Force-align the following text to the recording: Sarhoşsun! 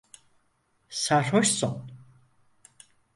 Sarhoşsun! 0.89 1.91